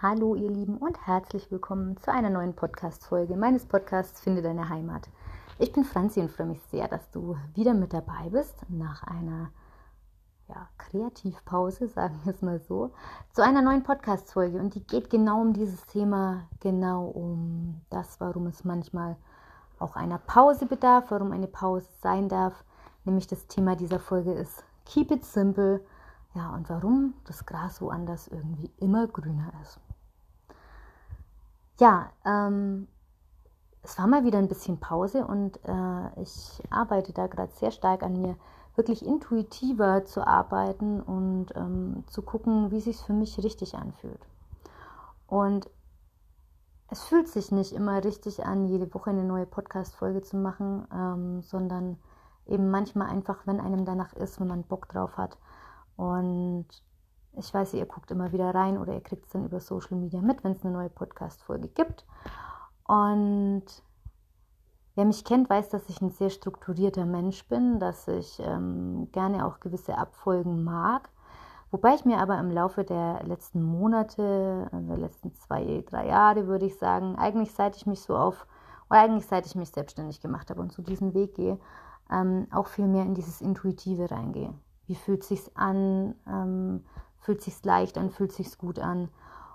Hallo 0.00 0.36
ihr 0.36 0.48
Lieben 0.48 0.76
und 0.76 1.08
herzlich 1.08 1.50
willkommen 1.50 1.96
zu 1.96 2.12
einer 2.12 2.30
neuen 2.30 2.54
Podcast-Folge 2.54 3.36
meines 3.36 3.66
Podcasts 3.66 4.20
Finde 4.20 4.42
deine 4.42 4.68
Heimat. 4.68 5.08
Ich 5.58 5.72
bin 5.72 5.82
Franzi 5.82 6.20
und 6.20 6.30
freue 6.30 6.46
mich 6.46 6.62
sehr, 6.70 6.86
dass 6.86 7.10
du 7.10 7.36
wieder 7.54 7.74
mit 7.74 7.92
dabei 7.92 8.28
bist 8.30 8.54
nach 8.68 9.02
einer 9.02 9.50
ja, 10.46 10.68
Kreativpause, 10.78 11.88
sagen 11.94 12.20
wir 12.22 12.32
es 12.32 12.42
mal 12.42 12.60
so, 12.60 12.92
zu 13.32 13.42
einer 13.42 13.60
neuen 13.60 13.82
Podcast-Folge. 13.82 14.60
Und 14.60 14.76
die 14.76 14.86
geht 14.86 15.10
genau 15.10 15.40
um 15.40 15.52
dieses 15.52 15.84
Thema, 15.86 16.44
genau 16.60 17.06
um 17.06 17.80
das, 17.90 18.20
warum 18.20 18.46
es 18.46 18.62
manchmal 18.62 19.16
auch 19.80 19.96
einer 19.96 20.18
Pause 20.18 20.66
bedarf, 20.66 21.06
warum 21.08 21.32
eine 21.32 21.48
Pause 21.48 21.88
sein 22.02 22.28
darf. 22.28 22.62
Nämlich 23.04 23.26
das 23.26 23.48
Thema 23.48 23.74
dieser 23.74 23.98
Folge 23.98 24.32
ist 24.32 24.62
Keep 24.84 25.10
it 25.10 25.24
simple. 25.24 25.84
Ja, 26.34 26.54
und 26.54 26.70
warum 26.70 27.14
das 27.24 27.46
Gras 27.46 27.82
woanders 27.82 28.28
irgendwie 28.28 28.70
immer 28.76 29.08
grüner 29.08 29.52
ist. 29.60 29.80
Ja, 31.78 32.10
ähm, 32.24 32.88
es 33.82 33.98
war 33.98 34.06
mal 34.06 34.24
wieder 34.24 34.38
ein 34.38 34.48
bisschen 34.48 34.80
Pause 34.80 35.24
und 35.24 35.58
äh, 35.64 36.22
ich 36.22 36.60
arbeite 36.70 37.12
da 37.12 37.26
gerade 37.28 37.52
sehr 37.52 37.70
stark 37.70 38.02
an 38.02 38.20
mir, 38.20 38.36
wirklich 38.74 39.04
intuitiver 39.04 40.04
zu 40.04 40.26
arbeiten 40.26 41.00
und 41.00 41.46
ähm, 41.54 42.04
zu 42.08 42.22
gucken, 42.22 42.70
wie 42.70 42.80
sich 42.80 42.98
für 42.98 43.12
mich 43.12 43.42
richtig 43.42 43.76
anfühlt. 43.76 44.20
Und 45.26 45.70
es 46.90 47.04
fühlt 47.04 47.28
sich 47.28 47.52
nicht 47.52 47.72
immer 47.72 48.02
richtig 48.02 48.44
an, 48.44 48.66
jede 48.66 48.92
Woche 48.94 49.10
eine 49.10 49.24
neue 49.24 49.46
Podcast-Folge 49.46 50.22
zu 50.22 50.36
machen, 50.36 50.86
ähm, 50.92 51.42
sondern 51.42 51.98
eben 52.46 52.70
manchmal 52.70 53.08
einfach, 53.08 53.46
wenn 53.46 53.60
einem 53.60 53.84
danach 53.84 54.14
ist, 54.14 54.40
wenn 54.40 54.48
man 54.48 54.64
Bock 54.64 54.88
drauf 54.88 55.16
hat. 55.16 55.38
Und 55.96 56.66
ich 57.38 57.52
weiß, 57.52 57.74
ihr 57.74 57.86
guckt 57.86 58.10
immer 58.10 58.32
wieder 58.32 58.54
rein 58.54 58.78
oder 58.78 58.94
ihr 58.94 59.00
kriegt 59.00 59.26
es 59.26 59.32
dann 59.32 59.44
über 59.44 59.60
Social 59.60 59.96
Media 59.96 60.20
mit, 60.20 60.44
wenn 60.44 60.52
es 60.52 60.64
eine 60.64 60.74
neue 60.74 60.90
Podcast-Folge 60.90 61.68
gibt. 61.68 62.04
Und 62.86 63.64
wer 64.94 65.04
mich 65.04 65.24
kennt, 65.24 65.48
weiß, 65.48 65.68
dass 65.68 65.88
ich 65.88 66.00
ein 66.00 66.10
sehr 66.10 66.30
strukturierter 66.30 67.06
Mensch 67.06 67.46
bin, 67.48 67.78
dass 67.78 68.08
ich 68.08 68.40
ähm, 68.40 69.08
gerne 69.12 69.46
auch 69.46 69.60
gewisse 69.60 69.96
Abfolgen 69.96 70.64
mag. 70.64 71.10
Wobei 71.70 71.94
ich 71.94 72.04
mir 72.04 72.18
aber 72.18 72.38
im 72.38 72.50
Laufe 72.50 72.82
der 72.82 73.22
letzten 73.24 73.62
Monate, 73.62 74.70
der 74.72 74.96
letzten 74.96 75.34
zwei, 75.34 75.84
drei 75.88 76.06
Jahre, 76.06 76.46
würde 76.46 76.64
ich 76.64 76.78
sagen, 76.78 77.16
eigentlich 77.16 77.52
seit 77.52 77.76
ich 77.76 77.86
mich 77.86 78.00
so 78.00 78.16
auf, 78.16 78.46
oder 78.88 79.00
eigentlich 79.00 79.26
seit 79.26 79.44
ich 79.44 79.54
mich 79.54 79.70
selbstständig 79.70 80.20
gemacht 80.20 80.48
habe 80.48 80.62
und 80.62 80.72
so 80.72 80.82
diesen 80.82 81.12
Weg 81.12 81.34
gehe, 81.34 81.58
ähm, 82.10 82.46
auch 82.50 82.68
viel 82.68 82.86
mehr 82.86 83.04
in 83.04 83.14
dieses 83.14 83.42
Intuitive 83.42 84.10
reingehe. 84.10 84.54
Wie 84.86 84.94
fühlt 84.94 85.20
es 85.20 85.28
sich 85.28 85.56
an? 85.58 86.14
Ähm, 86.26 86.84
fühlt 87.20 87.42
sich's 87.42 87.64
leicht 87.64 87.98
an, 87.98 88.10
fühlt 88.10 88.32
sich's 88.32 88.58
gut 88.58 88.78
an. 88.78 89.08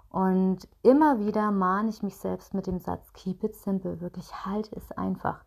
Und 0.10 0.68
immer 0.84 1.20
wieder 1.20 1.52
mahne 1.52 1.90
ich 1.90 2.04
mich 2.04 2.18
selbst 2.18 2.54
mit 2.54 2.68
dem 2.68 2.80
Satz, 2.80 3.14
keep 3.14 3.44
it 3.44 3.56
simple, 3.56 4.00
wirklich 4.00 4.46
halt 4.46 4.72
es 4.74 4.92
einfach. 4.92 5.44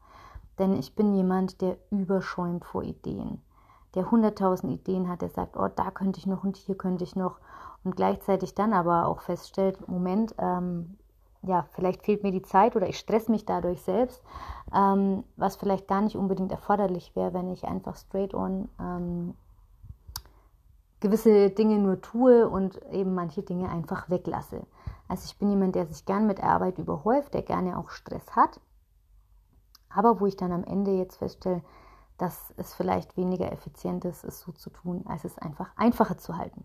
Denn 0.58 0.75
ich 0.75 0.95
bin 0.95 1.14
jemand, 1.14 1.61
der 1.61 1.77
überschäumt 1.91 2.64
vor 2.64 2.83
Ideen, 2.83 3.42
der 3.95 4.11
hunderttausend 4.11 4.73
Ideen 4.73 5.08
hat, 5.08 5.23
der 5.23 5.28
sagt, 5.28 5.56
oh, 5.56 5.69
da 5.69 5.91
könnte 5.91 6.19
ich 6.19 6.27
noch 6.27 6.42
und 6.42 6.56
hier 6.56 6.77
könnte 6.77 7.05
ich 7.05 7.14
noch. 7.14 7.39
Und 7.84 7.95
gleichzeitig 7.95 8.55
dann 8.55 8.73
aber 8.73 9.06
auch 9.06 9.20
feststellt, 9.20 9.86
Moment, 9.86 10.34
ähm, 10.39 10.97
ja, 11.42 11.67
vielleicht 11.70 12.03
fehlt 12.05 12.23
mir 12.25 12.33
die 12.33 12.42
Zeit 12.42 12.75
oder 12.75 12.89
ich 12.89 12.98
stress 12.98 13.28
mich 13.28 13.45
dadurch 13.45 13.83
selbst, 13.83 14.23
ähm, 14.75 15.23
was 15.36 15.56
vielleicht 15.56 15.86
gar 15.86 16.01
nicht 16.01 16.17
unbedingt 16.17 16.51
erforderlich 16.51 17.14
wäre, 17.14 17.34
wenn 17.34 17.53
ich 17.53 17.64
einfach 17.64 17.97
straight 17.97 18.34
on 18.34 18.69
ähm, 18.80 19.34
gewisse 21.00 21.50
Dinge 21.50 21.78
nur 21.78 22.00
tue 22.00 22.48
und 22.48 22.80
eben 22.92 23.14
manche 23.14 23.42
Dinge 23.42 23.69
einfach 23.69 24.08
weglasse. 24.08 24.66
Also 25.08 25.25
ich 25.27 25.39
bin 25.39 25.50
jemand, 25.50 25.75
der 25.75 25.86
sich 25.86 26.05
gern 26.05 26.27
mit 26.27 26.42
Arbeit 26.42 26.78
überhäuft, 26.78 27.34
der 27.34 27.42
gerne 27.42 27.78
auch 27.78 27.91
Stress 27.91 28.34
hat, 28.34 28.61
aber 29.89 30.20
wo 30.20 30.27
ich 30.27 30.36
dann 30.36 30.52
am 30.52 30.64
Ende 30.64 30.92
jetzt 30.92 31.17
feststelle, 31.17 31.62
dass 32.18 32.55
es 32.57 32.74
vielleicht 32.74 33.17
weniger 33.17 33.52
effizient 33.52 34.05
ist, 34.05 34.24
es 34.24 34.40
so 34.40 34.52
zu 34.52 34.70
tun, 34.70 35.05
als 35.07 35.24
es 35.24 35.39
einfach 35.39 35.70
einfacher 35.77 36.18
zu 36.18 36.36
halten. 36.36 36.64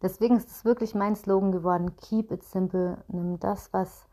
Deswegen 0.00 0.36
ist 0.36 0.50
es 0.50 0.64
wirklich 0.64 0.94
mein 0.94 1.16
Slogan 1.16 1.52
geworden: 1.52 1.96
Keep 1.96 2.32
it 2.32 2.42
simple. 2.44 3.04
Nimm 3.08 3.38
das, 3.38 3.72
was 3.72 4.06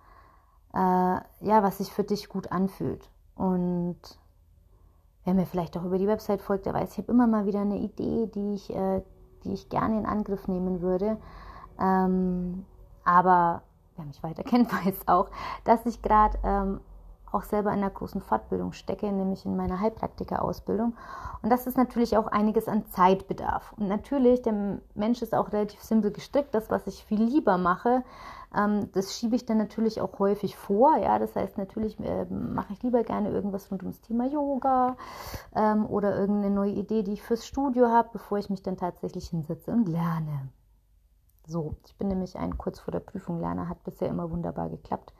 äh, 0.73 0.77
ja, 0.77 1.63
was 1.63 1.79
sich 1.79 1.91
für 1.91 2.03
dich 2.03 2.29
gut 2.29 2.51
anfühlt. 2.51 3.09
Und 3.35 3.99
wer 5.23 5.33
mir 5.33 5.45
vielleicht 5.45 5.77
auch 5.77 5.83
über 5.83 5.97
die 5.97 6.07
Website 6.07 6.41
folgt, 6.41 6.65
der 6.65 6.73
weiß, 6.73 6.91
ich 6.91 6.97
habe 6.99 7.11
immer 7.11 7.27
mal 7.27 7.45
wieder 7.45 7.61
eine 7.61 7.79
Idee, 7.79 8.27
die 8.27 8.53
ich 8.53 8.69
äh, 8.75 9.01
die 9.43 9.53
ich 9.53 9.69
gerne 9.69 9.99
in 9.99 10.05
Angriff 10.05 10.47
nehmen 10.47 10.81
würde. 10.81 11.17
Ähm, 11.79 12.65
aber 13.03 13.63
wer 13.95 14.05
mich 14.05 14.21
weiter 14.23 14.43
kennt, 14.45 14.71
weiß 14.71 15.07
auch, 15.07 15.29
dass 15.63 15.85
ich 15.85 16.01
gerade 16.01 16.37
ähm, 16.43 16.81
auch 17.31 17.43
selber 17.43 17.71
in 17.71 17.79
einer 17.79 17.89
großen 17.89 18.21
Fortbildung 18.21 18.73
stecke, 18.73 19.11
nämlich 19.11 19.45
in 19.45 19.55
meiner 19.55 19.79
Heilpraktiker-Ausbildung. 19.79 20.95
Und 21.41 21.49
das 21.49 21.67
ist 21.67 21.77
natürlich 21.77 22.17
auch 22.17 22.27
einiges 22.27 22.67
an 22.67 22.85
Zeitbedarf. 22.91 23.73
Und 23.77 23.87
natürlich, 23.87 24.41
der 24.41 24.79
Mensch 24.95 25.21
ist 25.21 25.35
auch 25.35 25.51
relativ 25.51 25.81
simpel 25.81 26.11
gestrickt. 26.11 26.53
Das, 26.53 26.69
was 26.69 26.87
ich 26.87 27.03
viel 27.03 27.23
lieber 27.23 27.57
mache, 27.57 28.03
ähm, 28.55 28.91
das 28.93 29.15
schiebe 29.15 29.35
ich 29.35 29.45
dann 29.45 29.57
natürlich 29.57 30.01
auch 30.01 30.17
häufig 30.19 30.55
vor. 30.55 30.97
Ja, 30.97 31.19
das 31.19 31.35
heißt, 31.35 31.57
natürlich 31.57 31.99
äh, 31.99 32.25
mache 32.25 32.73
ich 32.73 32.81
lieber 32.83 33.03
gerne 33.03 33.29
irgendwas 33.29 33.71
rund 33.71 33.83
ums 33.83 34.01
Thema 34.01 34.25
Yoga 34.25 34.97
ähm, 35.55 35.85
oder 35.85 36.17
irgendeine 36.17 36.53
neue 36.53 36.71
Idee, 36.71 37.03
die 37.03 37.13
ich 37.13 37.23
fürs 37.23 37.45
Studio 37.45 37.89
habe, 37.89 38.09
bevor 38.13 38.39
ich 38.39 38.49
mich 38.49 38.63
dann 38.63 38.77
tatsächlich 38.77 39.29
hinsetze 39.29 39.71
und 39.71 39.87
lerne. 39.87 40.49
So, 41.45 41.75
ich 41.85 41.95
bin 41.97 42.09
nämlich 42.09 42.37
ein 42.37 42.59
kurz 42.59 42.79
vor 42.79 42.91
der 42.91 42.99
Prüfung 42.99 43.39
Lerner, 43.39 43.69
hat 43.69 43.83
bisher 43.83 44.07
immer 44.07 44.29
wunderbar 44.29 44.69
geklappt. 44.69 45.13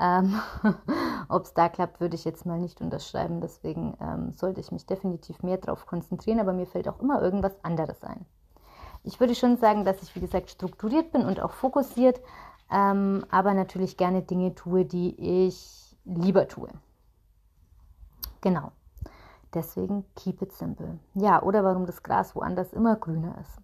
Ähm, 0.00 0.40
Ob 1.28 1.44
es 1.44 1.54
da 1.54 1.68
klappt, 1.68 2.00
würde 2.00 2.16
ich 2.16 2.24
jetzt 2.24 2.46
mal 2.46 2.58
nicht 2.58 2.80
unterschreiben. 2.80 3.40
Deswegen 3.40 3.96
ähm, 4.00 4.32
sollte 4.32 4.60
ich 4.60 4.72
mich 4.72 4.86
definitiv 4.86 5.42
mehr 5.42 5.58
darauf 5.58 5.86
konzentrieren, 5.86 6.40
aber 6.40 6.52
mir 6.52 6.66
fällt 6.66 6.88
auch 6.88 7.00
immer 7.00 7.22
irgendwas 7.22 7.52
anderes 7.62 8.02
ein. 8.02 8.24
Ich 9.02 9.20
würde 9.20 9.34
schon 9.34 9.56
sagen, 9.56 9.84
dass 9.84 10.02
ich, 10.02 10.14
wie 10.14 10.20
gesagt, 10.20 10.50
strukturiert 10.50 11.12
bin 11.12 11.24
und 11.24 11.40
auch 11.40 11.52
fokussiert 11.52 12.20
ähm, 12.70 13.26
aber 13.30 13.54
natürlich 13.54 13.96
gerne 13.96 14.22
Dinge 14.22 14.54
tue, 14.54 14.84
die 14.84 15.48
ich 15.48 15.96
lieber 16.04 16.46
tue. 16.46 16.68
Genau. 18.40 18.72
Deswegen 19.52 20.04
keep 20.14 20.40
it 20.42 20.52
simple. 20.52 20.98
Ja, 21.14 21.42
oder 21.42 21.64
warum 21.64 21.84
das 21.84 22.02
Gras 22.02 22.36
woanders 22.36 22.72
immer 22.72 22.94
grüner 22.96 23.36
ist. 23.40 23.58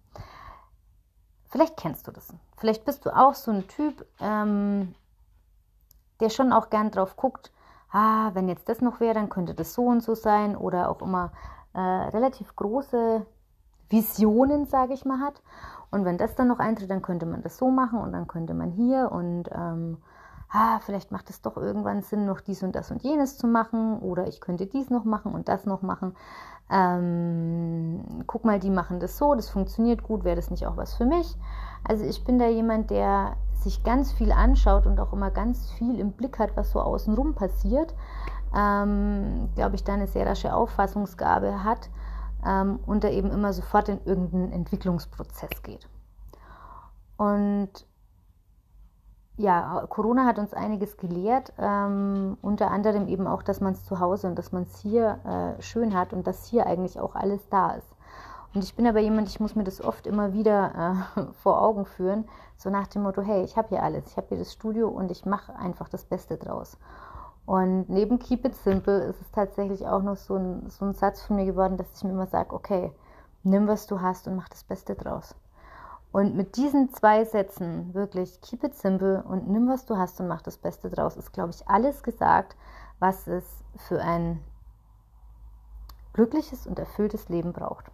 Vielleicht 1.45 1.77
kennst 1.77 2.05
du 2.07 2.11
das. 2.11 2.33
Vielleicht 2.57 2.83
bist 2.83 3.05
du 3.05 3.15
auch 3.15 3.33
so 3.33 3.51
ein 3.51 3.67
Typ, 3.69 4.05
ähm, 4.19 4.93
der 6.19 6.29
schon 6.29 6.51
auch 6.53 6.69
gern 6.69 6.91
drauf 6.91 7.15
guckt, 7.15 7.51
ah, 7.91 8.31
wenn 8.33 8.49
jetzt 8.49 8.69
das 8.69 8.81
noch 8.81 8.99
wäre, 8.99 9.13
dann 9.13 9.29
könnte 9.29 9.53
das 9.53 9.73
so 9.73 9.83
und 9.83 10.01
so 10.01 10.15
sein 10.15 10.55
oder 10.55 10.89
auch 10.89 11.01
immer 11.01 11.31
äh, 11.73 11.79
relativ 11.79 12.55
große 12.55 13.25
Visionen, 13.89 14.65
sage 14.65 14.93
ich 14.93 15.05
mal, 15.05 15.19
hat. 15.19 15.41
Und 15.91 16.03
wenn 16.03 16.17
das 16.17 16.35
dann 16.35 16.47
noch 16.47 16.59
eintritt, 16.59 16.89
dann 16.89 17.01
könnte 17.01 17.25
man 17.25 17.41
das 17.41 17.57
so 17.57 17.71
machen 17.71 17.99
und 17.99 18.11
dann 18.11 18.27
könnte 18.27 18.53
man 18.53 18.71
hier 18.71 19.11
und 19.11 19.49
ähm, 19.53 19.97
ah, 20.49 20.79
vielleicht 20.79 21.11
macht 21.11 21.29
es 21.29 21.41
doch 21.41 21.57
irgendwann 21.57 22.01
Sinn, 22.01 22.25
noch 22.25 22.41
dies 22.41 22.63
und 22.63 22.75
das 22.75 22.91
und 22.91 23.03
jenes 23.03 23.37
zu 23.37 23.47
machen 23.47 23.99
oder 23.99 24.27
ich 24.27 24.41
könnte 24.41 24.65
dies 24.65 24.89
noch 24.89 25.05
machen 25.05 25.33
und 25.33 25.47
das 25.47 25.65
noch 25.65 25.81
machen. 25.81 26.15
Ähm, 26.69 28.23
guck 28.27 28.43
mal, 28.43 28.59
die 28.59 28.69
machen 28.69 28.99
das 28.99 29.17
so, 29.17 29.35
das 29.35 29.49
funktioniert 29.49 30.03
gut, 30.03 30.23
wäre 30.23 30.35
das 30.35 30.51
nicht 30.51 30.67
auch 30.67 30.75
was 30.75 30.95
für 30.95 31.05
mich? 31.05 31.35
Also 31.83 32.03
ich 32.03 32.23
bin 32.25 32.39
da 32.39 32.47
jemand, 32.47 32.89
der 32.89 33.37
sich 33.53 33.83
ganz 33.83 34.11
viel 34.11 34.31
anschaut 34.31 34.85
und 34.85 34.99
auch 34.99 35.13
immer 35.13 35.31
ganz 35.31 35.71
viel 35.71 35.99
im 35.99 36.11
Blick 36.11 36.39
hat, 36.39 36.55
was 36.55 36.71
so 36.71 36.81
außenrum 36.81 37.35
passiert. 37.35 37.93
Ähm, 38.55 39.49
Glaube 39.55 39.75
ich, 39.75 39.83
da 39.83 39.93
eine 39.93 40.07
sehr 40.07 40.25
rasche 40.25 40.53
Auffassungsgabe 40.53 41.63
hat 41.63 41.89
ähm, 42.45 42.79
und 42.85 43.03
da 43.03 43.09
eben 43.09 43.31
immer 43.31 43.53
sofort 43.53 43.89
in 43.89 43.99
irgendeinen 44.05 44.51
Entwicklungsprozess 44.51 45.63
geht. 45.63 45.87
Und 47.17 47.86
ja, 49.37 49.85
Corona 49.87 50.25
hat 50.25 50.39
uns 50.39 50.53
einiges 50.53 50.97
gelehrt, 50.97 51.53
ähm, 51.59 52.37
unter 52.41 52.71
anderem 52.71 53.07
eben 53.07 53.27
auch, 53.27 53.43
dass 53.43 53.61
man 53.61 53.73
es 53.73 53.85
zu 53.85 53.99
Hause 53.99 54.27
und 54.27 54.35
dass 54.37 54.51
man 54.51 54.63
es 54.63 54.79
hier 54.79 55.19
äh, 55.25 55.61
schön 55.61 55.95
hat 55.95 56.11
und 56.11 56.25
dass 56.25 56.45
hier 56.45 56.65
eigentlich 56.65 56.99
auch 56.99 57.15
alles 57.15 57.47
da 57.49 57.71
ist. 57.71 57.87
Und 58.55 58.63
ich 58.63 58.75
bin 58.75 58.87
aber 58.87 58.99
jemand, 58.99 59.29
ich 59.29 59.39
muss 59.39 59.55
mir 59.55 59.63
das 59.63 59.83
oft 59.83 60.07
immer 60.07 60.33
wieder 60.33 61.05
äh, 61.15 61.21
vor 61.43 61.61
Augen 61.61 61.85
führen, 61.85 62.27
so 62.57 62.71
nach 62.71 62.87
dem 62.87 63.03
Motto, 63.03 63.21
hey, 63.21 63.43
ich 63.43 63.57
habe 63.57 63.69
hier 63.69 63.83
alles, 63.83 64.07
ich 64.07 64.17
habe 64.17 64.27
hier 64.29 64.39
das 64.39 64.51
Studio 64.51 64.87
und 64.87 65.11
ich 65.11 65.25
mache 65.25 65.55
einfach 65.55 65.87
das 65.87 66.03
Beste 66.03 66.37
draus. 66.37 66.77
Und 67.45 67.89
neben 67.89 68.17
Keep 68.17 68.45
It 68.45 68.55
Simple 68.55 69.03
ist 69.03 69.21
es 69.21 69.31
tatsächlich 69.31 69.87
auch 69.87 70.01
noch 70.01 70.17
so 70.17 70.35
ein, 70.35 70.67
so 70.69 70.83
ein 70.83 70.93
Satz 70.93 71.21
von 71.21 71.35
mir 71.35 71.45
geworden, 71.45 71.77
dass 71.77 71.95
ich 71.95 72.03
mir 72.03 72.11
immer 72.11 72.25
sage, 72.25 72.53
okay, 72.53 72.91
nimm, 73.43 73.67
was 73.67 73.85
du 73.85 74.01
hast 74.01 74.27
und 74.27 74.35
mach 74.35 74.49
das 74.49 74.63
Beste 74.63 74.95
draus. 74.95 75.35
Und 76.11 76.35
mit 76.35 76.55
diesen 76.57 76.93
zwei 76.93 77.25
Sätzen, 77.25 77.93
wirklich 77.93 78.41
Keep 78.41 78.63
It 78.63 78.75
Simple 78.75 79.23
und 79.23 79.49
nimm, 79.49 79.67
was 79.67 79.85
du 79.85 79.97
hast 79.97 80.19
und 80.19 80.27
mach 80.27 80.41
das 80.41 80.57
Beste 80.57 80.89
draus, 80.89 81.17
ist, 81.17 81.33
glaube 81.33 81.51
ich, 81.51 81.67
alles 81.67 82.01
gesagt, 82.01 82.55
was 82.99 83.27
es 83.27 83.45
für 83.75 84.01
ein 84.01 84.39
glückliches 86.13 86.65
und 86.65 86.79
erfülltes 86.79 87.29
Leben 87.29 87.53
braucht. 87.53 87.91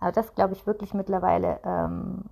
Aber 0.00 0.12
das 0.12 0.34
glaube 0.34 0.54
ich 0.54 0.66
wirklich 0.66 0.92
mittlerweile 0.92 1.60
ähm, 1.64 2.24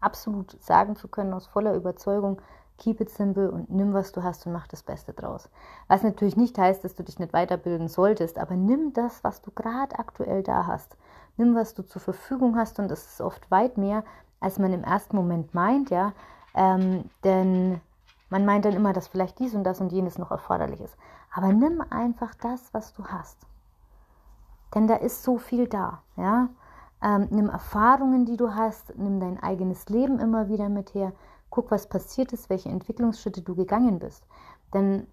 absolut 0.00 0.62
sagen 0.62 0.96
zu 0.96 1.08
können 1.08 1.32
aus 1.32 1.46
voller 1.46 1.74
Überzeugung, 1.74 2.40
keep 2.78 3.00
it 3.00 3.10
simple 3.10 3.50
und 3.50 3.70
nimm, 3.70 3.94
was 3.94 4.12
du 4.12 4.22
hast 4.22 4.46
und 4.46 4.52
mach 4.52 4.66
das 4.66 4.82
Beste 4.82 5.12
draus. 5.12 5.48
Was 5.88 6.02
natürlich 6.02 6.36
nicht 6.36 6.58
heißt, 6.58 6.82
dass 6.84 6.94
du 6.94 7.04
dich 7.04 7.18
nicht 7.18 7.32
weiterbilden 7.32 7.88
solltest, 7.88 8.38
aber 8.38 8.56
nimm 8.56 8.92
das, 8.92 9.22
was 9.22 9.40
du 9.40 9.50
gerade 9.52 9.98
aktuell 9.98 10.42
da 10.42 10.66
hast. 10.66 10.96
Nimm, 11.36 11.54
was 11.54 11.74
du 11.74 11.82
zur 11.82 12.02
Verfügung 12.02 12.56
hast 12.56 12.78
und 12.78 12.88
das 12.88 13.06
ist 13.06 13.20
oft 13.20 13.50
weit 13.50 13.78
mehr, 13.78 14.04
als 14.40 14.58
man 14.58 14.72
im 14.72 14.84
ersten 14.84 15.16
Moment 15.16 15.54
meint, 15.54 15.90
ja. 15.90 16.12
Ähm, 16.54 17.04
denn 17.24 17.80
man 18.28 18.44
meint 18.44 18.64
dann 18.64 18.74
immer, 18.74 18.92
dass 18.92 19.08
vielleicht 19.08 19.38
dies 19.38 19.54
und 19.54 19.64
das 19.64 19.80
und 19.80 19.92
jenes 19.92 20.18
noch 20.18 20.30
erforderlich 20.30 20.80
ist. 20.80 20.96
Aber 21.32 21.52
nimm 21.52 21.82
einfach 21.90 22.34
das, 22.34 22.72
was 22.72 22.92
du 22.92 23.04
hast. 23.06 23.38
Denn 24.74 24.86
da 24.86 24.96
ist 24.96 25.22
so 25.22 25.38
viel 25.38 25.68
da, 25.68 26.02
ja. 26.16 26.48
Ähm, 27.02 27.28
nimm 27.30 27.48
Erfahrungen, 27.48 28.26
die 28.26 28.36
du 28.36 28.54
hast, 28.54 28.96
nimm 28.96 29.18
dein 29.18 29.42
eigenes 29.42 29.88
Leben 29.88 30.20
immer 30.20 30.48
wieder 30.48 30.68
mit 30.68 30.94
her. 30.94 31.12
Guck, 31.50 31.70
was 31.70 31.88
passiert 31.88 32.32
ist, 32.32 32.48
welche 32.48 32.68
Entwicklungsschritte 32.68 33.42
du 33.42 33.54
gegangen 33.54 33.98
bist. 33.98 34.24
Denn 34.72 35.06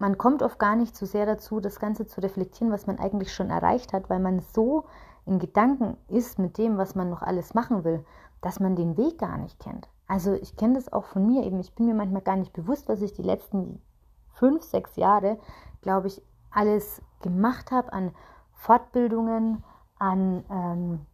man 0.00 0.16
kommt 0.16 0.42
oft 0.42 0.58
gar 0.58 0.76
nicht 0.76 0.96
so 0.96 1.04
sehr 1.04 1.26
dazu, 1.26 1.60
das 1.60 1.78
Ganze 1.78 2.06
zu 2.06 2.22
reflektieren, 2.22 2.72
was 2.72 2.86
man 2.86 2.98
eigentlich 2.98 3.34
schon 3.34 3.50
erreicht 3.50 3.92
hat, 3.92 4.08
weil 4.08 4.18
man 4.18 4.40
so 4.40 4.86
in 5.26 5.38
Gedanken 5.38 5.98
ist 6.08 6.38
mit 6.38 6.56
dem, 6.56 6.78
was 6.78 6.94
man 6.94 7.10
noch 7.10 7.20
alles 7.20 7.52
machen 7.52 7.84
will, 7.84 8.04
dass 8.40 8.60
man 8.60 8.76
den 8.76 8.96
Weg 8.96 9.18
gar 9.18 9.36
nicht 9.36 9.60
kennt. 9.60 9.88
Also 10.08 10.32
ich 10.32 10.56
kenne 10.56 10.74
das 10.74 10.90
auch 10.90 11.04
von 11.04 11.26
mir 11.26 11.44
eben. 11.44 11.60
Ich 11.60 11.74
bin 11.74 11.84
mir 11.84 11.94
manchmal 11.94 12.22
gar 12.22 12.36
nicht 12.36 12.54
bewusst, 12.54 12.88
was 12.88 13.02
ich 13.02 13.12
die 13.12 13.22
letzten 13.22 13.82
fünf, 14.32 14.62
sechs 14.62 14.96
Jahre, 14.96 15.38
glaube 15.82 16.06
ich, 16.06 16.22
alles 16.50 17.02
gemacht 17.20 17.70
habe 17.70 17.92
an 17.92 18.12
Fortbildungen, 18.54 19.62
an 19.98 20.44
ähm, 20.50 21.06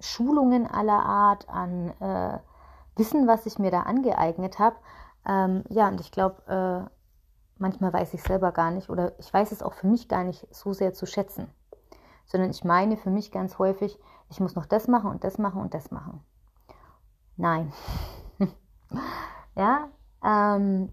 Schulungen 0.00 0.66
aller 0.66 1.02
Art, 1.02 1.48
an 1.48 1.94
äh, 2.00 2.38
Wissen, 2.96 3.26
was 3.26 3.46
ich 3.46 3.58
mir 3.58 3.70
da 3.70 3.82
angeeignet 3.82 4.58
habe. 4.58 4.76
Ähm, 5.26 5.64
ja, 5.68 5.88
und 5.88 6.00
ich 6.00 6.10
glaube, 6.12 6.42
äh, 6.46 6.90
manchmal 7.58 7.92
weiß 7.92 8.14
ich 8.14 8.22
selber 8.22 8.52
gar 8.52 8.70
nicht 8.70 8.88
oder 8.88 9.18
ich 9.18 9.32
weiß 9.32 9.52
es 9.52 9.62
auch 9.62 9.74
für 9.74 9.86
mich 9.86 10.08
gar 10.08 10.24
nicht 10.24 10.46
so 10.54 10.72
sehr 10.72 10.94
zu 10.94 11.06
schätzen, 11.06 11.48
sondern 12.24 12.50
ich 12.50 12.64
meine 12.64 12.96
für 12.96 13.10
mich 13.10 13.30
ganz 13.30 13.58
häufig, 13.58 13.98
ich 14.30 14.40
muss 14.40 14.54
noch 14.54 14.66
das 14.66 14.88
machen 14.88 15.10
und 15.10 15.24
das 15.24 15.38
machen 15.38 15.60
und 15.60 15.74
das 15.74 15.90
machen. 15.90 16.24
Nein. 17.36 17.72
ja, 19.56 19.88
ähm, 20.24 20.92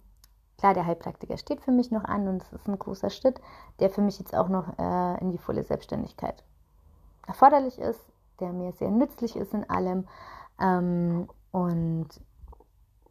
Klar, 0.57 0.73
der 0.73 0.87
Heilpraktiker 0.87 1.37
steht 1.37 1.61
für 1.61 1.71
mich 1.71 1.91
noch 1.91 2.03
an 2.03 2.27
und 2.27 2.41
es 2.41 2.51
ist 2.51 2.67
ein 2.67 2.79
großer 2.79 3.11
Schritt, 3.11 3.39
der 3.79 3.91
für 3.91 4.01
mich 4.01 4.17
jetzt 4.17 4.35
auch 4.35 4.49
noch 4.49 4.79
äh, 4.79 5.21
in 5.21 5.31
die 5.31 5.37
volle 5.37 5.63
Selbstständigkeit 5.63 6.43
erforderlich 7.27 7.77
ist, 7.77 7.99
der 8.39 8.53
mir 8.53 8.71
sehr 8.71 8.89
nützlich 8.89 9.35
ist 9.35 9.53
in 9.53 9.69
allem. 9.69 10.07
Ähm, 10.59 11.29
und 11.51 12.07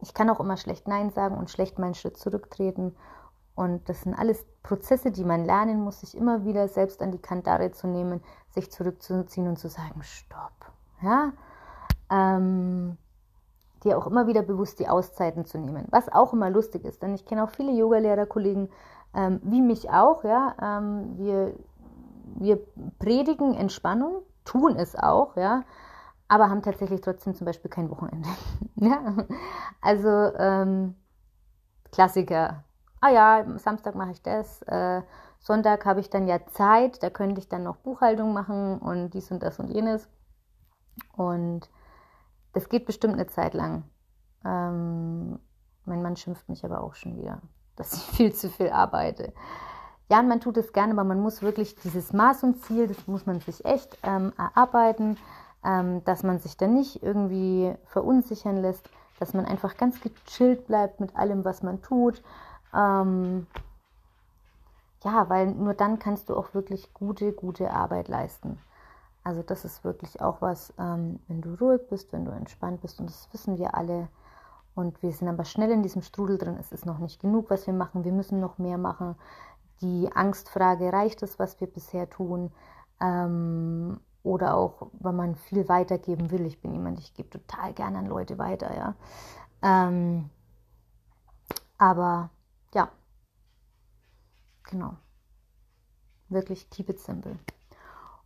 ich 0.01 0.13
kann 0.13 0.29
auch 0.29 0.39
immer 0.39 0.57
schlecht 0.57 0.87
Nein 0.87 1.09
sagen 1.09 1.37
und 1.37 1.49
schlecht 1.49 1.79
meinen 1.79 1.95
Schritt 1.95 2.17
zurücktreten. 2.17 2.95
Und 3.55 3.89
das 3.89 4.01
sind 4.01 4.13
alles 4.13 4.45
Prozesse, 4.61 5.11
die 5.11 5.23
man 5.23 5.43
lernen 5.43 5.81
muss, 5.81 6.01
sich 6.01 6.15
immer 6.15 6.45
wieder 6.45 6.67
selbst 6.67 7.01
an 7.01 7.11
die 7.11 7.21
Kantare 7.21 7.71
zu 7.71 7.87
nehmen, 7.87 8.21
sich 8.49 8.71
zurückzuziehen 8.71 9.47
und 9.47 9.57
zu 9.57 9.67
sagen, 9.67 10.03
stopp. 10.03 10.71
Ja, 11.01 11.31
ähm, 12.11 12.97
dir 13.83 13.97
auch 13.97 14.07
immer 14.07 14.27
wieder 14.27 14.41
bewusst 14.41 14.79
die 14.79 14.87
Auszeiten 14.87 15.45
zu 15.45 15.57
nehmen, 15.57 15.85
was 15.89 16.11
auch 16.11 16.33
immer 16.33 16.49
lustig 16.49 16.85
ist, 16.85 17.01
denn 17.01 17.13
ich 17.13 17.25
kenne 17.25 17.43
auch 17.43 17.49
viele 17.49 17.71
Yogalehrerkollegen, 17.71 18.69
ähm, 19.13 19.39
wie 19.43 19.61
mich 19.61 19.89
auch, 19.89 20.23
ja, 20.23 20.55
ähm, 20.61 21.17
wir, 21.17 21.53
wir 22.35 22.59
predigen 22.99 23.53
Entspannung, 23.53 24.23
tun 24.45 24.75
es 24.75 24.95
auch, 24.95 25.35
ja, 25.35 25.63
aber 26.27 26.49
haben 26.49 26.61
tatsächlich 26.61 27.01
trotzdem 27.01 27.35
zum 27.35 27.45
Beispiel 27.45 27.69
kein 27.69 27.89
Wochenende. 27.89 28.29
ja? 28.75 29.25
Also 29.81 30.09
ähm, 30.09 30.95
Klassiker. 31.91 32.63
Ah 32.99 33.09
ja, 33.09 33.45
Samstag 33.57 33.95
mache 33.95 34.11
ich 34.11 34.21
das, 34.21 34.61
äh, 34.63 35.01
Sonntag 35.39 35.85
habe 35.85 35.99
ich 35.99 36.09
dann 36.09 36.27
ja 36.27 36.45
Zeit, 36.47 37.01
da 37.03 37.09
könnte 37.09 37.39
ich 37.39 37.47
dann 37.47 37.63
noch 37.63 37.77
Buchhaltung 37.77 38.33
machen 38.33 38.79
und 38.79 39.11
dies 39.11 39.31
und 39.31 39.43
das 39.43 39.59
und 39.59 39.69
jenes. 39.69 40.09
Und 41.15 41.69
das 42.53 42.69
geht 42.69 42.85
bestimmt 42.85 43.13
eine 43.13 43.27
Zeit 43.27 43.53
lang. 43.53 43.83
Ähm, 44.43 45.39
mein 45.85 46.01
Mann 46.01 46.17
schimpft 46.17 46.49
mich 46.49 46.65
aber 46.65 46.81
auch 46.81 46.95
schon 46.95 47.17
wieder, 47.17 47.41
dass 47.75 47.93
ich 47.93 48.01
viel 48.15 48.33
zu 48.33 48.49
viel 48.49 48.69
arbeite. 48.69 49.33
Ja, 50.09 50.21
man 50.21 50.39
tut 50.39 50.57
es 50.57 50.71
gerne, 50.73 50.93
aber 50.93 51.03
man 51.03 51.19
muss 51.19 51.41
wirklich 51.41 51.75
dieses 51.75 52.13
Maß 52.13 52.43
und 52.43 52.61
Ziel, 52.63 52.87
das 52.87 53.07
muss 53.07 53.25
man 53.25 53.41
sich 53.41 53.65
echt 53.65 53.97
ähm, 54.03 54.31
erarbeiten, 54.37 55.17
ähm, 55.65 56.03
dass 56.05 56.23
man 56.23 56.39
sich 56.39 56.57
dann 56.57 56.73
nicht 56.73 57.03
irgendwie 57.03 57.73
verunsichern 57.85 58.57
lässt, 58.57 58.89
dass 59.19 59.33
man 59.33 59.45
einfach 59.45 59.77
ganz 59.77 59.99
gechillt 60.01 60.67
bleibt 60.67 60.99
mit 60.99 61.15
allem, 61.15 61.43
was 61.45 61.63
man 61.63 61.81
tut. 61.81 62.21
Ähm, 62.73 63.47
ja, 65.03 65.29
weil 65.29 65.47
nur 65.47 65.73
dann 65.73 65.99
kannst 65.99 66.29
du 66.29 66.35
auch 66.35 66.53
wirklich 66.53 66.93
gute, 66.93 67.31
gute 67.31 67.71
Arbeit 67.71 68.07
leisten. 68.07 68.59
Also 69.23 69.43
das 69.43 69.65
ist 69.65 69.83
wirklich 69.83 70.21
auch 70.21 70.41
was, 70.41 70.73
ähm, 70.79 71.19
wenn 71.27 71.41
du 71.41 71.55
ruhig 71.55 71.81
bist, 71.89 72.13
wenn 72.13 72.25
du 72.25 72.31
entspannt 72.31 72.81
bist 72.81 72.99
und 72.99 73.09
das 73.09 73.27
wissen 73.33 73.57
wir 73.57 73.75
alle. 73.75 74.07
Und 74.73 75.01
wir 75.01 75.11
sind 75.11 75.27
aber 75.27 75.43
schnell 75.43 75.71
in 75.71 75.81
diesem 75.81 76.01
Strudel 76.01 76.37
drin. 76.37 76.55
Es 76.59 76.71
ist 76.71 76.85
noch 76.85 76.99
nicht 76.99 77.19
genug, 77.19 77.49
was 77.49 77.65
wir 77.65 77.73
machen. 77.73 78.05
Wir 78.05 78.11
müssen 78.11 78.39
noch 78.39 78.57
mehr 78.57 78.77
machen. 78.77 79.15
Die 79.81 80.09
Angstfrage, 80.13 80.93
reicht 80.93 81.23
es, 81.23 81.39
was 81.39 81.59
wir 81.59 81.67
bisher 81.67 82.09
tun? 82.09 82.51
Ähm, 83.01 83.99
oder 84.27 84.55
auch, 84.55 84.87
wenn 84.99 85.15
man 85.15 85.35
viel 85.35 85.67
weitergeben 85.69 86.31
will. 86.31 86.45
Ich 86.45 86.61
bin 86.61 86.73
jemand, 86.73 86.99
ich 86.99 87.13
gebe 87.13 87.29
total 87.29 87.73
gerne 87.73 87.99
an 87.99 88.07
Leute 88.07 88.37
weiter, 88.37 88.75
ja. 88.75 88.95
Ähm, 89.61 90.29
aber 91.77 92.29
ja, 92.73 92.89
genau. 94.69 94.97
Wirklich 96.29 96.69
keep 96.69 96.89
it 96.89 96.99
simple. 96.99 97.37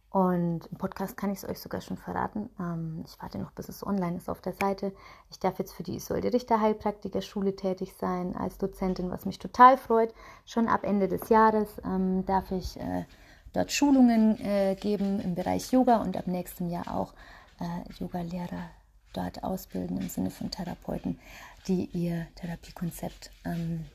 Und 0.10 0.66
im 0.66 0.78
Podcast 0.78 1.16
kann 1.16 1.30
ich 1.30 1.38
es 1.38 1.50
euch 1.50 1.60
sogar 1.60 1.80
schon 1.80 1.96
verraten. 1.96 2.50
Ähm, 2.60 3.04
ich 3.06 3.22
warte 3.22 3.38
noch, 3.38 3.52
bis 3.52 3.70
es 3.70 3.86
online 3.86 4.18
ist 4.18 4.30
auf 4.30 4.42
der 4.42 4.52
Seite. 4.54 4.94
Ich 5.30 5.40
darf 5.40 5.58
jetzt 5.58 5.72
für 5.74 5.84
die 5.84 5.96
Isolde 5.96 6.34
Richter 6.34 6.60
Heilpraktiker-Schule 6.60 7.56
tätig 7.56 7.94
sein 7.98 8.36
als 8.36 8.58
Dozentin, 8.58 9.10
was 9.10 9.26
mich 9.26 9.40
total 9.40 9.78
freut. 9.78 10.14
Schon 10.46 10.68
ab 10.68 10.84
Ende 10.84 11.08
des 11.08 11.30
Jahres 11.30 11.70
ähm, 11.86 12.26
darf 12.26 12.52
ich 12.52 12.78
äh, 12.78 13.06
dort 13.54 13.72
Schulungen 13.72 14.40
äh, 14.40 14.76
geben 14.80 15.20
im 15.22 15.36
Bereich 15.36 15.72
Yoga 15.72 15.98
und 15.98 16.18
ab 16.18 16.28
nächstem 16.28 16.70
Jahr 16.70 16.96
auch 16.96 17.14
äh, 17.60 17.94
Yoga-Lehrer 18.00 18.70
dort 19.14 19.44
ausbilden 19.44 19.98
im 19.98 20.10
Sinne 20.10 20.32
von 20.32 20.52
Therapeuten, 20.52 21.20
die 21.68 21.86
ihr 21.94 22.28
Therapiekonzept 22.36 23.32
ähm, 23.46 23.86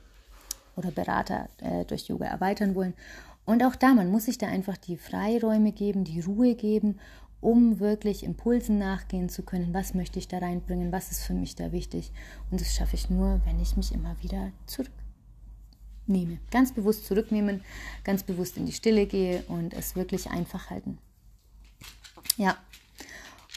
oder 0.77 0.91
Berater 0.91 1.49
äh, 1.59 1.85
durch 1.85 2.09
Yoga 2.09 2.27
erweitern 2.27 2.75
wollen. 2.75 2.95
Und 3.45 3.63
auch 3.63 3.77
da, 3.77 3.95
man 3.95 4.11
muss 4.11 4.27
sich 4.27 4.39
da 4.39 4.49
einfach 4.49 4.77
die 4.77 4.97
Freiräume 4.97 5.73
geben, 5.73 6.05
die 6.05 6.21
Ruhe 6.21 6.55
geben, 6.55 6.99
um 7.41 7.79
wirklich 7.79 8.25
Impulsen 8.25 8.79
nachgehen 8.79 9.29
zu 9.29 9.43
können. 9.43 9.73
Was 9.73 9.95
möchte 9.95 10.19
ich 10.19 10.27
da 10.27 10.39
reinbringen? 10.39 10.91
Was 10.91 11.11
ist 11.11 11.23
für 11.23 11.35
mich 11.35 11.55
da 11.55 11.71
wichtig? 11.71 12.13
Und 12.51 12.61
das 12.61 12.75
schaffe 12.75 12.97
ich 12.97 13.09
nur, 13.09 13.41
wenn 13.45 13.61
ich 13.61 13.77
mich 13.77 13.93
immer 13.93 14.17
wieder 14.21 14.51
zurücknehme. 16.07 16.39
Ganz 16.51 16.73
bewusst 16.73 17.07
zurücknehmen, 17.07 17.63
ganz 18.05 18.23
bewusst 18.23 18.57
in 18.57 18.67
die 18.67 18.73
Stille 18.73 19.07
gehe 19.07 19.43
und 19.49 19.75
es 19.75 19.97
wirklich 19.97 20.31
einfach 20.31 20.71
halten. 20.71 20.99
Ja, 22.37 22.57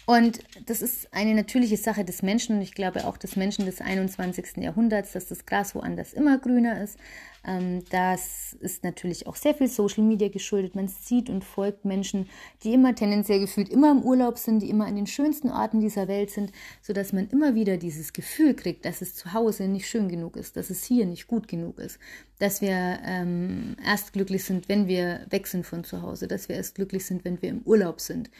und 0.09 0.39
das 0.65 0.81
ist 0.81 1.13
eine 1.13 1.35
natürliche 1.35 1.77
Sache 1.77 2.03
des 2.03 2.23
Menschen 2.23 2.55
und 2.55 2.63
ich 2.63 2.73
glaube 2.73 3.05
auch 3.05 3.15
des 3.15 3.35
Menschen 3.35 3.67
des 3.67 3.79
21. 3.79 4.57
Jahrhunderts, 4.57 5.11
dass 5.11 5.27
das 5.27 5.45
Gras 5.45 5.75
woanders 5.75 6.13
immer 6.13 6.39
grüner 6.39 6.81
ist. 6.81 6.97
Ähm, 7.45 7.83
das 7.91 8.53
ist 8.53 8.83
natürlich 8.83 9.27
auch 9.27 9.35
sehr 9.35 9.53
viel 9.53 9.67
Social 9.67 10.03
Media 10.03 10.29
geschuldet. 10.29 10.73
Man 10.73 10.87
sieht 10.87 11.29
und 11.29 11.43
folgt 11.43 11.85
Menschen, 11.85 12.27
die 12.63 12.73
immer 12.73 12.95
tendenziell 12.95 13.39
gefühlt 13.39 13.69
immer 13.69 13.91
im 13.91 14.01
Urlaub 14.01 14.39
sind, 14.39 14.63
die 14.63 14.71
immer 14.71 14.87
an 14.87 14.95
den 14.95 15.05
schönsten 15.05 15.51
Orten 15.51 15.79
dieser 15.79 16.07
Welt 16.07 16.31
sind, 16.31 16.53
sodass 16.81 17.13
man 17.13 17.27
immer 17.27 17.53
wieder 17.53 17.77
dieses 17.77 18.11
Gefühl 18.11 18.55
kriegt, 18.55 18.85
dass 18.85 19.03
es 19.03 19.13
zu 19.13 19.33
Hause 19.33 19.67
nicht 19.67 19.87
schön 19.87 20.09
genug 20.09 20.37
ist, 20.37 20.57
dass 20.57 20.71
es 20.71 20.83
hier 20.83 21.05
nicht 21.05 21.27
gut 21.27 21.47
genug 21.47 21.77
ist, 21.77 21.99
dass 22.39 22.61
wir 22.61 22.97
ähm, 23.05 23.75
erst 23.85 24.13
glücklich 24.13 24.43
sind, 24.43 24.69
wenn 24.69 24.87
wir 24.87 25.27
weg 25.29 25.45
sind 25.45 25.67
von 25.67 25.83
zu 25.83 26.01
Hause, 26.01 26.27
dass 26.27 26.49
wir 26.49 26.55
erst 26.55 26.73
glücklich 26.73 27.05
sind, 27.05 27.23
wenn 27.25 27.39
wir 27.43 27.49
im 27.49 27.61
Urlaub 27.61 28.01
sind. 28.01 28.31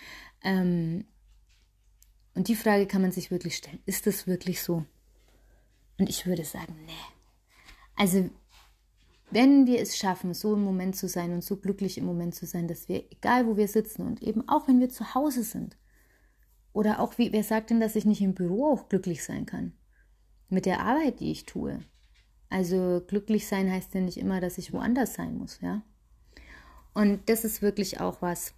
Ähm, 0.44 1.06
und 2.40 2.48
die 2.48 2.56
Frage 2.56 2.88
kann 2.88 3.02
man 3.02 3.12
sich 3.12 3.32
wirklich 3.32 3.58
stellen. 3.58 3.82
Ist 3.86 4.08
das 4.08 4.26
wirklich 4.26 4.62
so? 4.64 4.86
Und 5.98 6.10
ich 6.10 6.26
würde 6.26 6.46
sagen, 6.46 6.74
nee. 6.86 6.94
Also, 7.98 8.30
wenn 9.30 9.68
wir 9.68 9.82
es 9.82 9.98
schaffen, 9.98 10.34
so 10.34 10.54
im 10.54 10.64
Moment 10.64 10.96
zu 10.96 11.10
sein 11.10 11.34
und 11.34 11.44
so 11.44 11.58
glücklich 11.58 11.98
im 11.98 12.06
Moment 12.06 12.34
zu 12.34 12.46
sein, 12.46 12.70
dass 12.70 12.88
wir, 12.88 13.04
egal 13.12 13.46
wo 13.46 13.58
wir 13.58 13.68
sitzen 13.68 14.08
und 14.08 14.24
eben 14.24 14.48
auch 14.48 14.70
wenn 14.70 14.80
wir 14.80 14.88
zu 14.88 15.14
Hause 15.16 15.44
sind, 15.44 15.76
oder 16.72 17.02
auch, 17.02 17.18
wie, 17.18 17.34
wer 17.34 17.44
sagt 17.44 17.72
denn, 17.72 17.82
dass 17.82 17.98
ich 17.98 18.06
nicht 18.06 18.22
im 18.22 18.36
Büro 18.36 18.72
auch 18.72 18.88
glücklich 18.88 19.22
sein 19.22 19.46
kann? 19.46 19.74
Mit 20.48 20.66
der 20.66 20.80
Arbeit, 20.80 21.20
die 21.20 21.34
ich 21.34 21.46
tue. 21.46 21.82
Also 22.50 23.04
glücklich 23.06 23.48
sein 23.48 23.70
heißt 23.70 23.94
ja 23.96 24.00
nicht 24.00 24.18
immer, 24.18 24.40
dass 24.40 24.58
ich 24.58 24.72
woanders 24.72 25.14
sein 25.14 25.38
muss, 25.38 25.60
ja. 25.60 25.82
Und 26.94 27.28
das 27.28 27.44
ist 27.44 27.62
wirklich 27.62 28.00
auch 28.00 28.22
was, 28.22 28.54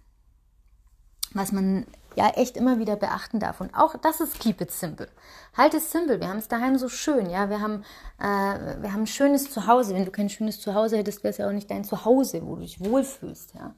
was 1.32 1.50
man 1.50 1.84
ja 2.16 2.28
echt 2.30 2.56
immer 2.56 2.78
wieder 2.78 2.96
beachten 2.96 3.40
darf. 3.40 3.60
Und 3.60 3.74
auch 3.74 3.96
das 3.96 4.20
ist 4.20 4.38
Keep 4.38 4.60
It 4.60 4.70
Simple. 4.70 5.08
Halt 5.56 5.74
es 5.74 5.90
simpel. 5.92 6.20
Wir 6.20 6.28
haben 6.28 6.38
es 6.38 6.48
daheim 6.48 6.78
so 6.78 6.88
schön, 6.88 7.28
ja. 7.30 7.50
Wir 7.50 7.60
haben, 7.60 7.84
äh, 8.18 8.82
wir 8.82 8.92
haben 8.92 9.02
ein 9.02 9.06
schönes 9.06 9.50
Zuhause. 9.50 9.94
Wenn 9.94 10.04
du 10.04 10.10
kein 10.10 10.28
schönes 10.28 10.60
Zuhause 10.60 10.96
hättest, 10.96 11.22
wäre 11.22 11.32
es 11.32 11.38
ja 11.38 11.48
auch 11.48 11.52
nicht 11.52 11.70
dein 11.70 11.84
Zuhause, 11.84 12.42
wo 12.44 12.54
du 12.56 12.62
dich 12.62 12.80
wohlfühlst, 12.80 13.54
ja. 13.54 13.74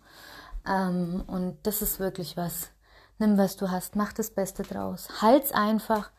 Ähm, 0.66 1.24
und 1.26 1.58
das 1.64 1.82
ist 1.82 1.98
wirklich 2.00 2.36
was. 2.36 2.70
Nimm, 3.18 3.38
was 3.38 3.56
du 3.56 3.70
hast, 3.70 3.96
mach 3.96 4.12
das 4.12 4.30
Beste 4.30 4.62
draus. 4.62 5.08
Halt's 5.20 5.52
einfach. 5.52 6.10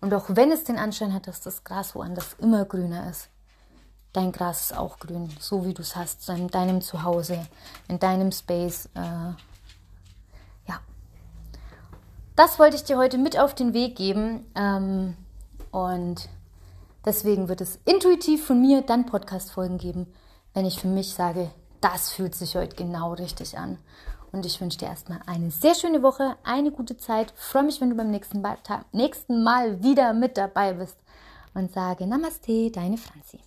Und 0.00 0.14
auch 0.14 0.24
wenn 0.28 0.50
es 0.50 0.64
den 0.64 0.78
Anschein 0.78 1.12
hat, 1.12 1.26
dass 1.26 1.40
das 1.40 1.62
Gras 1.64 1.94
woanders 1.94 2.34
immer 2.40 2.64
grüner 2.64 3.08
ist, 3.10 3.28
dein 4.12 4.32
Gras 4.32 4.62
ist 4.62 4.76
auch 4.76 4.98
grün, 4.98 5.28
so 5.38 5.64
wie 5.64 5.74
du 5.74 5.82
es 5.82 5.94
hast, 5.94 6.28
in 6.28 6.48
deinem 6.48 6.80
Zuhause, 6.80 7.46
in 7.88 7.98
deinem 7.98 8.32
Space. 8.32 8.88
Äh, 8.94 9.32
das 12.40 12.58
wollte 12.58 12.76
ich 12.76 12.84
dir 12.84 12.96
heute 12.96 13.18
mit 13.18 13.38
auf 13.38 13.54
den 13.54 13.74
Weg 13.74 13.96
geben. 13.96 14.50
Ähm, 14.54 15.14
und 15.72 16.26
deswegen 17.04 17.50
wird 17.50 17.60
es 17.60 17.78
intuitiv 17.84 18.46
von 18.46 18.62
mir 18.62 18.80
dann 18.80 19.04
Podcast-Folgen 19.04 19.76
geben, 19.76 20.06
wenn 20.54 20.64
ich 20.64 20.80
für 20.80 20.88
mich 20.88 21.12
sage, 21.12 21.50
das 21.82 22.12
fühlt 22.12 22.34
sich 22.34 22.56
heute 22.56 22.76
genau 22.76 23.12
richtig 23.12 23.58
an. 23.58 23.76
Und 24.32 24.46
ich 24.46 24.58
wünsche 24.58 24.78
dir 24.78 24.88
erstmal 24.88 25.20
eine 25.26 25.50
sehr 25.50 25.74
schöne 25.74 26.02
Woche, 26.02 26.34
eine 26.42 26.70
gute 26.70 26.96
Zeit. 26.96 27.30
Freue 27.36 27.64
mich, 27.64 27.78
wenn 27.82 27.90
du 27.90 27.96
beim 27.96 28.10
nächsten 28.10 28.40
Mal, 28.40 28.56
nächsten 28.92 29.42
Mal 29.42 29.82
wieder 29.82 30.14
mit 30.14 30.38
dabei 30.38 30.72
bist. 30.72 30.96
Und 31.52 31.72
sage 31.72 32.06
Namaste, 32.06 32.70
deine 32.70 32.96
Franzi. 32.96 33.40